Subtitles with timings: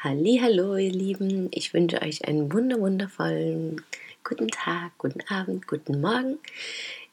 [0.00, 3.84] Hallo, ihr Lieben, ich wünsche euch einen wunderwundervollen
[4.22, 6.38] guten Tag, guten Abend, guten Morgen.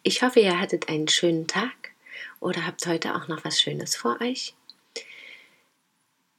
[0.04, 1.74] Ich hoffe, ihr hattet einen schönen Tag
[2.40, 4.54] oder habt heute auch noch was Schönes vor euch.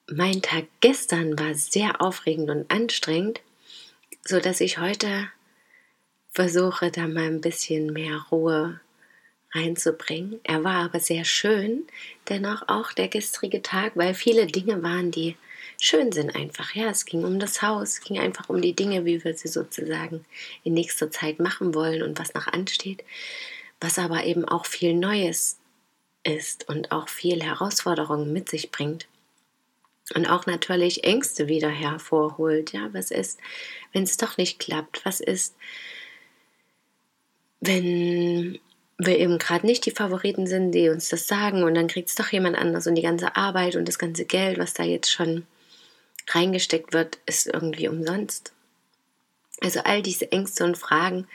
[0.08, 3.40] Mein Tag gestern war sehr aufregend und anstrengend,
[4.24, 5.28] so dass ich heute
[6.30, 8.78] versuche, da mal ein bisschen mehr Ruhe
[9.52, 10.38] reinzubringen.
[10.44, 11.88] Er war aber sehr schön,
[12.28, 15.34] dennoch auch der gestrige Tag, weil viele Dinge waren, die
[15.78, 16.74] schön sind einfach.
[16.74, 19.48] Ja, es ging um das Haus, es ging einfach um die Dinge, wie wir sie
[19.48, 20.24] sozusagen
[20.64, 23.04] in nächster Zeit machen wollen und was noch ansteht,
[23.80, 25.58] was aber eben auch viel Neues
[26.24, 29.06] ist und auch viel Herausforderungen mit sich bringt.
[30.14, 32.72] Und auch natürlich Ängste wieder hervorholt.
[32.72, 33.40] Ja, was ist,
[33.92, 35.04] wenn es doch nicht klappt?
[35.04, 35.56] Was ist,
[37.60, 38.58] wenn
[38.98, 42.14] wir eben gerade nicht die Favoriten sind, die uns das sagen und dann kriegt es
[42.14, 45.46] doch jemand anders und die ganze Arbeit und das ganze Geld, was da jetzt schon
[46.28, 48.52] reingesteckt wird, ist irgendwie umsonst.
[49.60, 51.26] Also all diese Ängste und Fragen,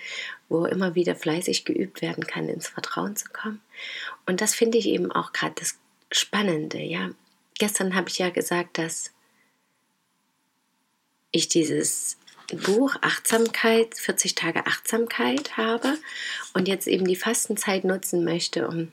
[0.47, 3.61] wo immer wieder fleißig geübt werden kann, ins Vertrauen zu kommen.
[4.25, 5.79] Und das finde ich eben auch gerade das
[6.11, 7.09] Spannende, ja.
[7.57, 9.11] Gestern habe ich ja gesagt, dass
[11.31, 12.17] ich dieses
[12.65, 15.97] Buch Achtsamkeit, 40 Tage Achtsamkeit habe
[16.53, 18.91] und jetzt eben die Fastenzeit nutzen möchte, um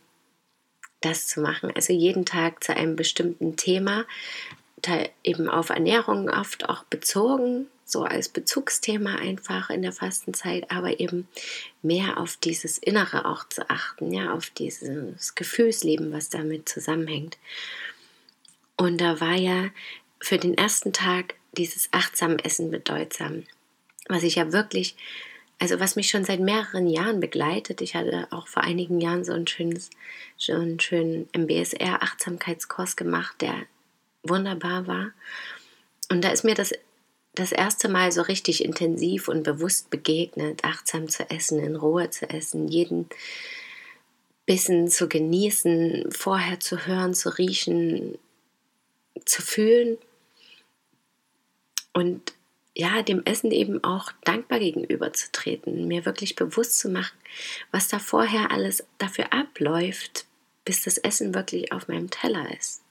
[1.01, 1.73] das zu machen.
[1.75, 4.05] Also jeden Tag zu einem bestimmten Thema
[5.25, 11.27] eben auf Ernährung oft auch bezogen, so als Bezugsthema einfach in der Fastenzeit, aber eben
[11.83, 17.39] mehr auf dieses Innere auch zu achten, ja, auf dieses Gefühlsleben, was damit zusammenhängt.
[18.77, 19.71] Und da war ja
[20.21, 23.45] für den ersten Tag dieses achtsam Essen bedeutsam,
[24.09, 24.95] was ich ja wirklich,
[25.59, 27.81] also was mich schon seit mehreren Jahren begleitet.
[27.81, 29.91] Ich hatte auch vor einigen Jahren so ein schönes,
[30.37, 33.67] so einen schönen MBSR Achtsamkeitskurs gemacht, der
[34.29, 35.13] wunderbar war.
[36.11, 36.73] Und da ist mir das
[37.39, 42.29] das erste Mal so richtig intensiv und bewusst begegnet, achtsam zu essen, in Ruhe zu
[42.29, 43.09] essen, jeden
[44.45, 48.19] Bissen zu genießen, vorher zu hören, zu riechen,
[49.25, 49.99] zu fühlen
[51.93, 52.33] und
[52.75, 57.17] ja, dem Essen eben auch dankbar gegenüberzutreten, mir wirklich bewusst zu machen,
[57.73, 60.27] was da vorher alles dafür abläuft,
[60.65, 62.83] bis das Essen wirklich auf meinem Teller ist.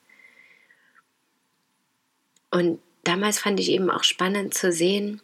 [2.57, 5.22] Und damals fand ich eben auch spannend zu sehen,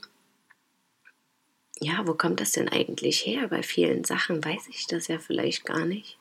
[1.80, 3.48] ja, wo kommt das denn eigentlich her?
[3.48, 6.20] Bei vielen Sachen weiß ich das ja vielleicht gar nicht.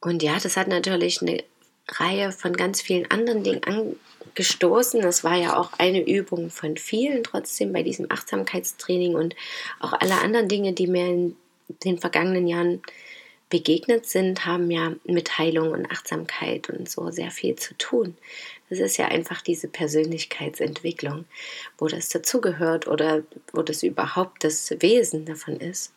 [0.00, 1.44] Und ja, das hat natürlich eine
[1.86, 5.02] Reihe von ganz vielen anderen Dingen angestoßen.
[5.02, 9.36] Das war ja auch eine Übung von vielen trotzdem bei diesem Achtsamkeitstraining und
[9.80, 11.36] auch alle anderen Dinge, die mir in
[11.84, 12.80] den vergangenen Jahren
[13.48, 18.16] begegnet sind, haben ja mit Heilung und Achtsamkeit und so sehr viel zu tun.
[18.68, 21.24] Das ist ja einfach diese Persönlichkeitsentwicklung,
[21.78, 25.92] wo das dazugehört oder wo das überhaupt das Wesen davon ist.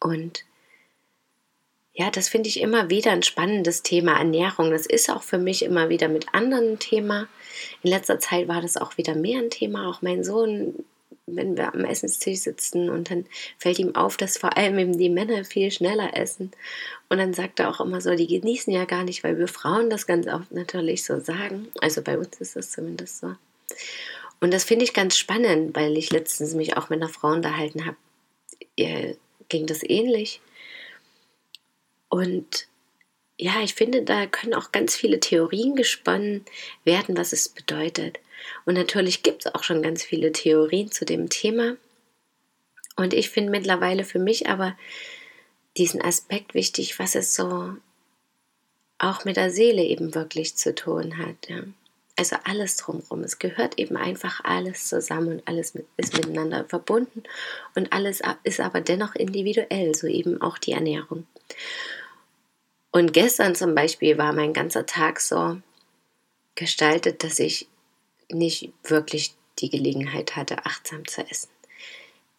[0.00, 0.44] Und
[1.92, 4.70] ja, das finde ich immer wieder ein spannendes Thema Ernährung.
[4.70, 7.26] Das ist auch für mich immer wieder mit anderen Thema.
[7.82, 9.88] In letzter Zeit war das auch wieder mehr ein Thema.
[9.88, 10.84] Auch mein Sohn
[11.26, 13.26] wenn wir am Essenstisch sitzen und dann
[13.58, 16.52] fällt ihm auf, dass vor allem eben die Männer viel schneller essen.
[17.08, 19.90] Und dann sagt er auch immer so, die genießen ja gar nicht, weil wir Frauen
[19.90, 21.68] das ganz oft natürlich so sagen.
[21.80, 23.34] Also bei uns ist das zumindest so.
[24.40, 27.86] Und das finde ich ganz spannend, weil ich letztens mich auch mit einer Frau unterhalten
[27.86, 27.96] habe.
[28.76, 29.16] Ihr
[29.48, 30.40] ging das ähnlich.
[32.08, 32.68] Und
[33.38, 36.44] ja, ich finde, da können auch ganz viele Theorien gesponnen
[36.84, 38.18] werden, was es bedeutet.
[38.64, 41.76] Und natürlich gibt es auch schon ganz viele Theorien zu dem Thema.
[42.96, 44.76] Und ich finde mittlerweile für mich aber
[45.76, 47.76] diesen Aspekt wichtig, was es so
[48.98, 51.48] auch mit der Seele eben wirklich zu tun hat.
[51.48, 51.62] Ja.
[52.18, 53.22] Also alles drumherum.
[53.24, 57.22] Es gehört eben einfach alles zusammen und alles ist miteinander verbunden
[57.74, 61.26] und alles ist aber dennoch individuell, so eben auch die Ernährung.
[62.90, 65.58] Und gestern zum Beispiel war mein ganzer Tag so
[66.54, 67.68] gestaltet, dass ich
[68.30, 71.48] nicht wirklich die Gelegenheit hatte, achtsam zu essen.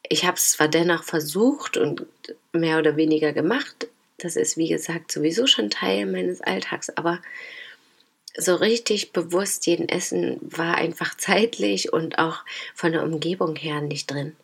[0.09, 2.05] Ich habe es zwar dennoch versucht und
[2.53, 3.87] mehr oder weniger gemacht,
[4.17, 7.21] das ist wie gesagt sowieso schon Teil meines Alltags, aber
[8.35, 12.43] so richtig bewusst jeden Essen war einfach zeitlich und auch
[12.75, 14.35] von der Umgebung her nicht drin.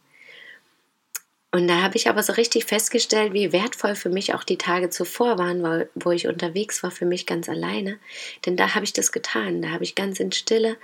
[1.51, 4.89] Und da habe ich aber so richtig festgestellt, wie wertvoll für mich auch die Tage
[4.89, 7.99] zuvor waren, wo ich unterwegs war, für mich ganz alleine.
[8.47, 9.61] Denn da habe ich das getan.
[9.61, 10.77] Da habe ich ganz in Stille,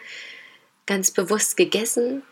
[0.89, 2.23] ganz bewusst gegessen,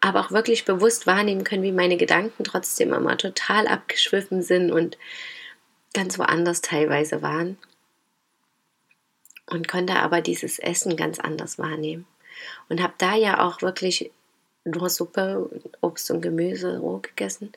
[0.00, 4.96] aber auch wirklich bewusst wahrnehmen können, wie meine Gedanken trotzdem immer total abgeschwiffen sind und
[5.92, 7.58] ganz woanders teilweise waren.
[9.46, 12.06] Und konnte aber dieses Essen ganz anders wahrnehmen.
[12.68, 14.12] Und habe da ja auch wirklich
[14.64, 15.50] nur Suppe,
[15.80, 17.50] Obst und Gemüse roh gegessen.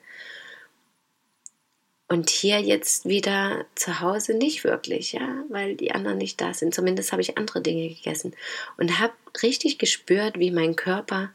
[2.10, 6.74] Und hier jetzt wieder zu Hause nicht wirklich, ja, weil die anderen nicht da sind.
[6.74, 8.36] Zumindest habe ich andere Dinge gegessen
[8.78, 9.14] und habe
[9.44, 11.32] richtig gespürt, wie mein Körper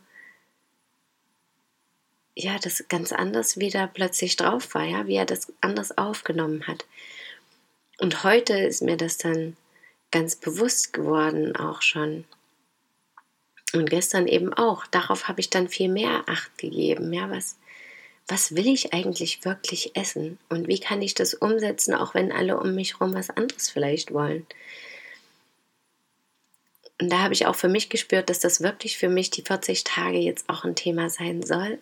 [2.35, 6.85] ja das ganz anders wieder plötzlich drauf war, ja, wie er das anders aufgenommen hat.
[7.99, 9.57] Und heute ist mir das dann
[10.11, 12.25] ganz bewusst geworden, auch schon.
[13.73, 14.87] Und gestern eben auch.
[14.87, 17.13] Darauf habe ich dann viel mehr Acht gegeben.
[17.13, 17.59] Ja, was,
[18.27, 20.39] was will ich eigentlich wirklich essen?
[20.49, 24.13] Und wie kann ich das umsetzen, auch wenn alle um mich herum was anderes vielleicht
[24.13, 24.47] wollen?
[27.01, 29.85] Und da habe ich auch für mich gespürt, dass das wirklich für mich die 40
[29.85, 31.79] Tage jetzt auch ein Thema sein soll.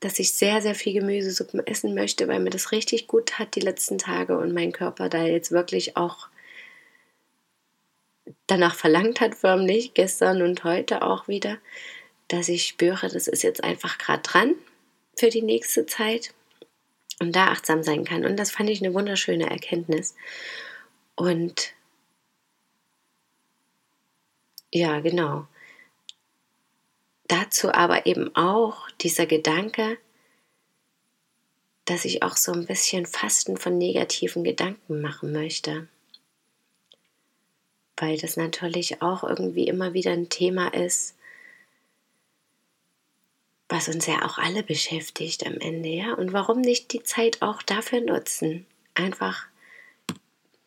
[0.00, 3.60] Dass ich sehr, sehr viel Gemüsesuppen essen möchte, weil mir das richtig gut hat die
[3.60, 6.28] letzten Tage und mein Körper da jetzt wirklich auch
[8.46, 11.58] danach verlangt hat, förmlich, gestern und heute auch wieder,
[12.28, 14.54] dass ich spüre, das ist jetzt einfach gerade dran
[15.16, 16.34] für die nächste Zeit
[17.20, 18.24] und da achtsam sein kann.
[18.24, 20.14] Und das fand ich eine wunderschöne Erkenntnis.
[21.16, 21.72] Und
[24.70, 25.46] ja, genau.
[27.26, 29.98] Dazu aber eben auch dieser Gedanke,
[31.84, 35.88] dass ich auch so ein bisschen Fasten von negativen Gedanken machen möchte
[38.00, 41.16] weil das natürlich auch irgendwie immer wieder ein Thema ist,
[43.68, 46.14] was uns ja auch alle beschäftigt am Ende, ja.
[46.14, 49.46] Und warum nicht die Zeit auch dafür nutzen, einfach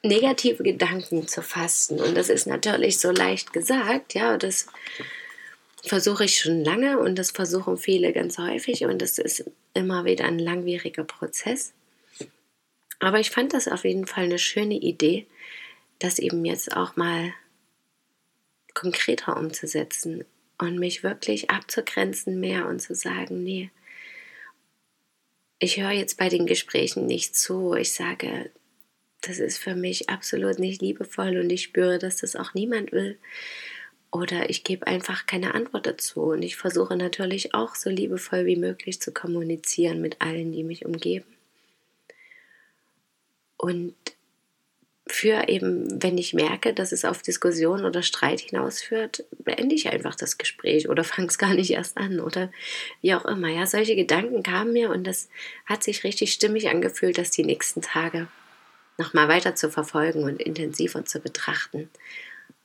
[0.03, 1.99] negative Gedanken zu fasten?
[1.99, 4.37] Und das ist natürlich so leicht gesagt, ja.
[4.37, 4.67] Das
[5.83, 10.25] versuche ich schon lange und das versuchen viele ganz häufig und das ist immer wieder
[10.25, 11.73] ein langwieriger Prozess.
[12.99, 15.25] Aber ich fand das auf jeden Fall eine schöne Idee,
[15.97, 17.33] das eben jetzt auch mal
[18.75, 20.25] konkreter umzusetzen
[20.61, 23.71] und mich wirklich abzugrenzen mehr und zu sagen, nee,
[25.57, 27.73] ich höre jetzt bei den Gesprächen nicht zu.
[27.73, 28.51] Ich sage,
[29.21, 33.17] das ist für mich absolut nicht liebevoll und ich spüre, dass das auch niemand will.
[34.11, 36.21] Oder ich gebe einfach keine Antwort dazu.
[36.21, 40.85] Und ich versuche natürlich auch so liebevoll wie möglich zu kommunizieren mit allen, die mich
[40.85, 41.25] umgeben.
[43.57, 43.95] Und
[45.07, 50.15] für eben, wenn ich merke, dass es auf Diskussion oder Streit hinausführt, beende ich einfach
[50.15, 52.51] das Gespräch oder fange es gar nicht erst an oder
[53.01, 53.49] wie auch immer.
[53.49, 55.29] Ja, solche Gedanken kamen mir und das
[55.65, 58.27] hat sich richtig stimmig angefühlt, das die nächsten Tage
[58.97, 61.89] nochmal weiter zu verfolgen und intensiver zu betrachten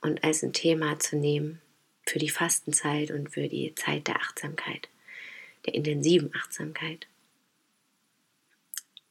[0.01, 1.61] und als ein Thema zu nehmen
[2.05, 4.87] für die Fastenzeit und für die Zeit der Achtsamkeit,
[5.65, 7.07] der intensiven Achtsamkeit.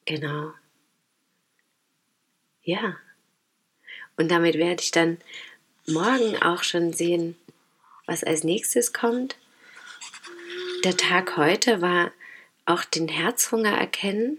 [0.05, 0.53] Genau.
[2.63, 2.97] Ja,
[4.17, 5.19] und damit werde ich dann
[5.87, 7.37] morgen auch schon sehen,
[8.07, 9.37] was als nächstes kommt.
[10.85, 12.13] Der Tag heute war
[12.65, 14.39] auch den Herzhunger erkennen.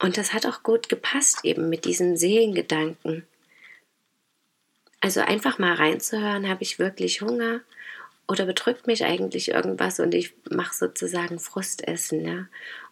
[0.00, 3.26] Und das hat auch gut gepasst eben mit diesem Seelengedanken.
[5.00, 7.60] Also einfach mal reinzuhören, habe ich wirklich Hunger
[8.26, 12.46] oder bedrückt mich eigentlich irgendwas und ich mache sozusagen Frustessen, ja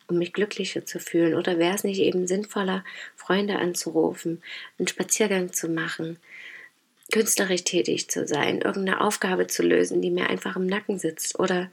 [0.08, 1.34] um mich glücklicher zu fühlen?
[1.34, 2.84] Oder wäre es nicht eben sinnvoller,
[3.16, 4.42] Freunde anzurufen,
[4.78, 6.18] einen Spaziergang zu machen,
[7.12, 11.70] künstlerisch tätig zu sein, irgendeine Aufgabe zu lösen, die mir einfach im Nacken sitzt oder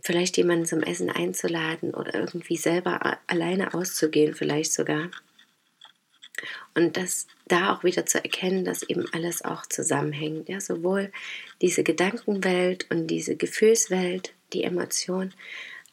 [0.00, 5.10] vielleicht jemanden zum Essen einzuladen oder irgendwie selber alleine auszugehen, vielleicht sogar.
[6.74, 10.48] Und das da auch wieder zu erkennen, dass eben alles auch zusammenhängt.
[10.48, 11.10] Ja, sowohl
[11.60, 15.32] diese Gedankenwelt und diese Gefühlswelt, die Emotion,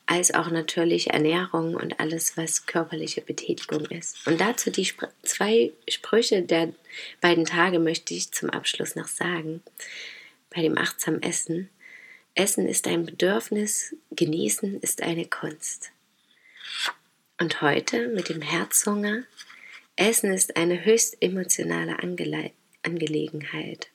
[0.05, 4.27] als auch natürlich Ernährung und alles, was körperliche Betätigung ist.
[4.27, 6.73] Und dazu die Spr zwei Sprüche der
[7.21, 9.61] beiden Tage möchte ich zum Abschluss noch sagen.
[10.49, 11.69] Bei dem achtsamen Essen.
[12.35, 15.91] Essen ist ein Bedürfnis, Genießen ist eine Kunst.
[17.39, 19.23] Und heute mit dem Herzhunger.
[19.95, 22.51] Essen ist eine höchst emotionale Angele
[22.83, 23.89] Angelegenheit.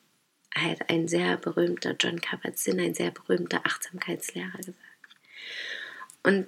[0.55, 4.79] Hat ein sehr berühmter John Kabat-Zinn, ein sehr berühmter Achtsamkeitslehrer gesagt.
[6.29, 6.47] Und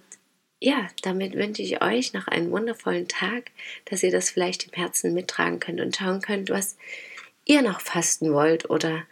[0.61, 3.51] ja, damit wünsche ich euch noch einen wundervollen Tag,
[3.87, 6.77] dass ihr das vielleicht im Herzen mittragen könnt und schauen könnt, was
[7.47, 9.05] ihr noch fasten wollt oder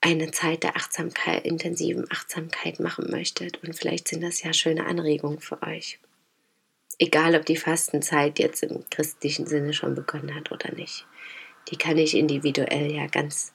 [0.00, 3.62] eine Zeit der Achtsamkeit, intensiven Achtsamkeit machen möchtet.
[3.62, 6.00] Und vielleicht sind das ja schöne Anregungen für euch.
[6.98, 11.06] Egal, ob die Fastenzeit jetzt im christlichen Sinne schon begonnen hat oder nicht.
[11.70, 13.52] Die kann ich individuell ja ganz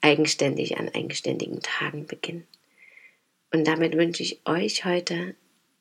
[0.00, 2.46] eigenständig an eigenständigen Tagen beginnen.
[3.52, 5.34] Und damit wünsche ich euch heute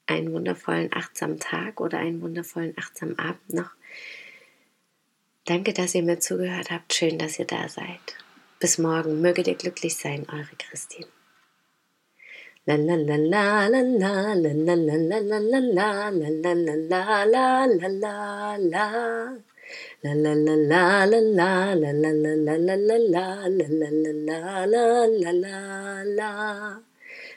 [0.06, 3.72] einen wundervollen achtsamen Tag oder einen wundervollen achtsamen Abend noch.
[5.46, 6.94] Danke, dass ihr mir zugehört habt.
[6.94, 8.16] Schön, dass ihr da seid.
[8.60, 9.22] Bis morgen.
[9.22, 11.08] Möget ihr glücklich sein, eure Christine.
[12.66, 16.54] La la la la la la la la la la la la la la la
[16.54, 19.34] la la la la la
[20.04, 23.48] La la la la la la la la la la la la la
[24.28, 26.91] la la la la la